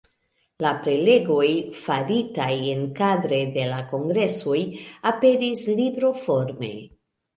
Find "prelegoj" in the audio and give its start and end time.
0.85-1.49